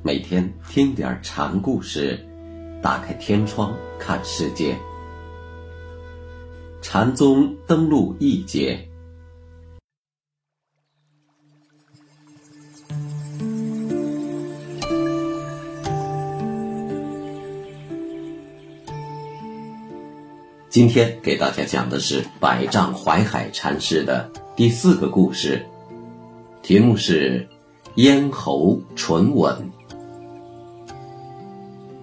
[0.00, 2.24] 每天听点禅故事，
[2.80, 4.78] 打开天窗看世界。
[6.80, 8.88] 禅宗登陆一节。
[20.70, 25.66] 今天给大家讲的是百丈怀海禅师的第四个故事，
[26.62, 27.48] 题目是
[27.96, 29.70] “咽喉唇吻”。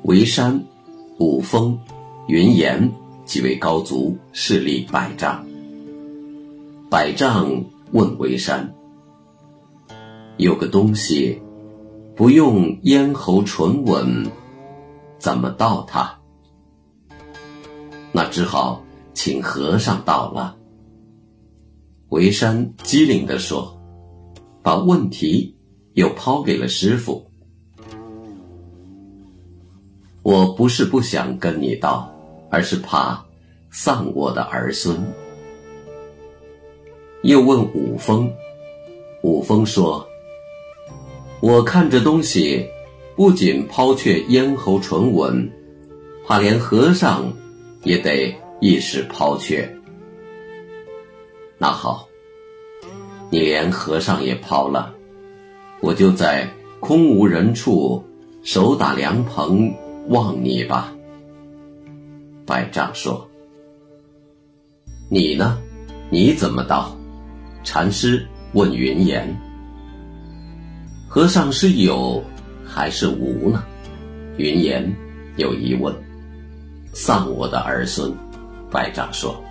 [0.08, 0.64] 围山、
[1.18, 1.80] 五峰、
[2.28, 2.92] 云岩
[3.26, 5.44] 几位高足势力百丈。
[6.92, 8.72] 百丈问围山
[10.38, 11.42] ：“有个东西，
[12.16, 14.30] 不用咽喉唇吻，
[15.18, 16.20] 怎么道它？”
[18.14, 18.84] 那只好
[19.16, 20.56] 请和尚到了。
[22.10, 23.76] 维山机灵地说
[24.62, 25.56] ：“把问题
[25.94, 27.25] 又抛给了师傅。
[30.26, 32.12] 我不是不想跟你道，
[32.50, 33.24] 而是怕
[33.70, 34.98] 丧我的儿孙。”
[37.22, 38.34] 又问五峰，
[39.22, 40.04] 五峰说
[41.42, 42.68] ：“我看这东西，
[43.16, 45.48] 不仅抛却咽喉唇吻，
[46.26, 47.32] 怕连和尚。”
[47.86, 49.72] 也得一时抛却。
[51.60, 52.10] 那好，
[53.30, 54.92] 你连和尚也抛了，
[55.82, 58.04] 我就在空无人处，
[58.42, 59.72] 手打凉棚
[60.08, 60.94] 望你吧。
[62.46, 63.28] 百丈说
[65.10, 65.58] ：“你呢？
[66.10, 66.96] 你怎么道？”
[67.64, 69.28] 禅师问云岩
[71.10, 72.24] ：“和尚是有
[72.64, 73.64] 还是无呢？”
[74.38, 74.96] 云岩
[75.38, 75.94] 有疑问。
[76.94, 78.14] 丧我的儿孙，
[78.72, 79.42] 百丈说。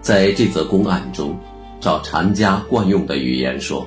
[0.00, 1.36] 在这则公案中，
[1.80, 3.86] 照禅家惯用的语言说，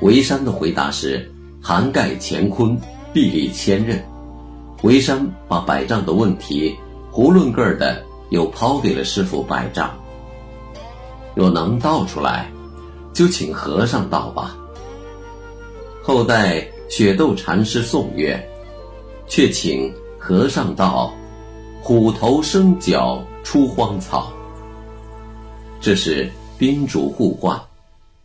[0.00, 1.30] 维山的回答是
[1.62, 2.78] 涵盖乾坤，
[3.16, 3.98] 臂力千仞。
[4.82, 6.76] 维山把百丈的问题
[7.10, 9.90] 囫囵个儿的又抛给了师傅百丈。
[11.34, 12.52] 若能道出来，
[13.14, 14.54] 就请和尚道吧。
[16.02, 18.38] 后代雪窦禅师颂曰
[19.26, 19.90] ：“却请。”
[20.20, 21.14] 和尚道
[21.80, 24.30] ：“虎头生角出荒草。”
[25.80, 27.58] 这是宾主互换，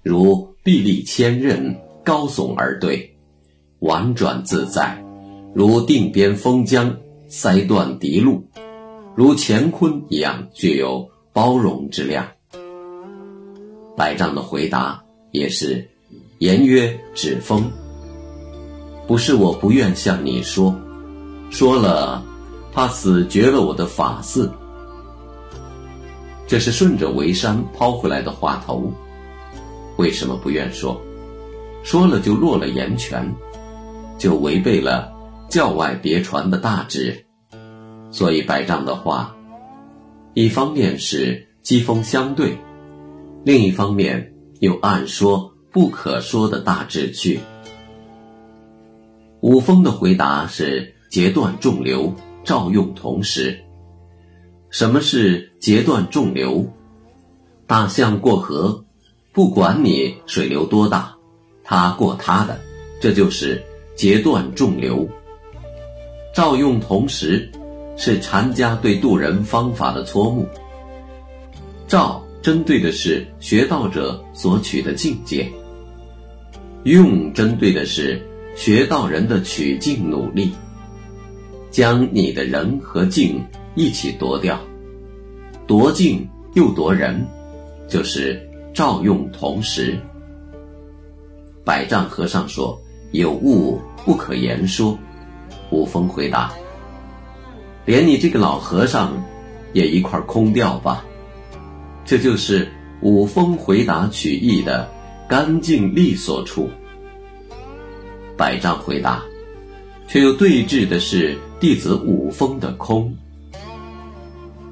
[0.04, 3.11] 如臂力千仞，高耸而对，
[3.82, 4.96] 婉转自在；
[5.56, 6.96] 如定边封疆，
[7.28, 8.40] 塞断敌路；
[9.16, 12.28] 如乾坤一样，具有包容之量。
[13.98, 15.90] 百丈的回答也是
[16.38, 17.72] 言曰：“止风，
[19.08, 20.76] 不是我不愿向你说。”
[21.50, 22.24] 说了，
[22.72, 24.48] 怕死绝了我的法嗣。
[26.46, 28.94] 这是顺着围山抛回来的话头，
[29.98, 31.02] 为什么不愿说？
[31.82, 33.28] 说了就落了言权，
[34.22, 35.12] 就违背了
[35.50, 37.26] 教外别传的大旨。
[38.12, 39.36] 所以百丈的话，
[40.34, 42.58] 一方面是机锋相对，
[43.44, 47.40] 另一方面又暗说不可说的大志去。
[49.42, 50.94] 五峰的回答是。
[51.12, 52.16] 截断众流，
[52.46, 53.66] 照用同时。
[54.70, 56.72] 什么是截断众流？
[57.68, 58.86] 大象过河，
[59.34, 61.18] 不管你水流多大，
[61.66, 62.62] 它过它的，
[63.02, 63.62] 这就是
[63.96, 65.08] 截断众流。
[66.34, 67.50] 照用同时，
[67.98, 70.48] 是禅家对渡人方法的搓目。
[71.88, 75.52] 照针对的是学道者所取的境界，
[76.84, 78.22] 用针对的是
[78.56, 80.52] 学道人的取境努力。
[81.70, 83.42] 将你的人和境
[83.76, 84.60] 一起夺掉，
[85.68, 87.26] 夺境又夺人，
[87.88, 88.42] 就是
[88.74, 89.98] 照用同时。
[91.64, 92.78] 百丈和尚说
[93.12, 94.98] ：“有物不可言说。”
[95.72, 96.52] 五峰回答
[97.86, 99.14] ：“连你这个老和尚，
[99.74, 101.06] 也一块空掉吧。”
[102.04, 102.68] 这就是
[103.02, 104.90] 五峰回答取义的
[105.30, 106.70] 干净利索处。
[108.36, 109.24] 百丈回答，
[110.08, 111.38] 却又对峙的是。
[111.62, 113.16] 弟子五峰的空，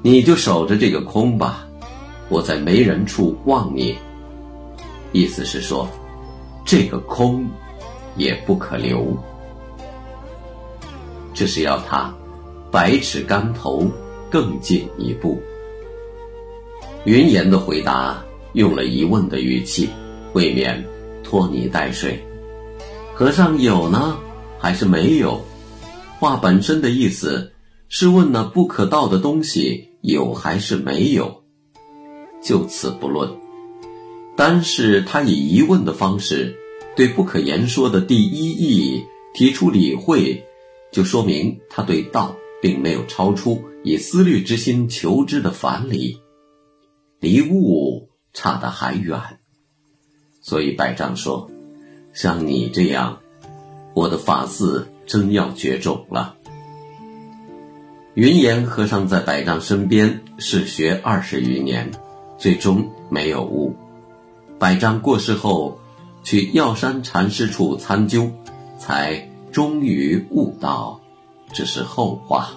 [0.02, 1.64] 你就守着这个空吧，
[2.28, 3.96] 我在没人处望你。
[5.12, 5.88] 意思是说，
[6.64, 7.48] 这个空
[8.16, 9.16] 也不可留。
[11.32, 12.12] 这是要他
[12.70, 13.88] 百尺竿头
[14.30, 15.40] 更进一步。
[17.04, 18.22] 云岩的回答
[18.52, 19.88] 用了疑问的语气，
[20.34, 20.84] 未免
[21.24, 22.22] 拖泥带水。
[23.14, 24.18] 和尚有呢，
[24.58, 25.40] 还是没有？
[26.18, 27.52] 话本身的意思
[27.88, 31.42] 是问那不可道的东西有还是没有，
[32.42, 33.30] 就此不论。
[34.36, 36.56] 单是他以疑问的方式
[37.00, 40.44] 对不可言说的第一义提出理会，
[40.92, 46.20] 就说明他对道并没有超出以思虑之心求知的凡理，
[47.18, 49.18] 离悟差得还远。
[50.42, 51.50] 所以百丈说
[52.12, 53.18] ：“像你这样，
[53.94, 56.36] 我的法寺真要绝种了。”
[58.12, 61.90] 云岩和尚在百丈身边试学二十余年，
[62.36, 63.74] 最终没有悟。
[64.58, 65.80] 百丈过世后，
[66.22, 68.30] 去药山禅师处参究，
[68.78, 71.00] 才终于悟到，
[71.52, 72.50] 这是后话。